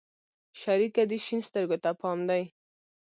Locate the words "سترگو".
1.47-1.77